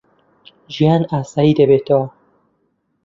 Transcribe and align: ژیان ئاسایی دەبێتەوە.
ژیان 0.73 1.01
ئاسایی 1.11 1.57
دەبێتەوە. 1.59 2.07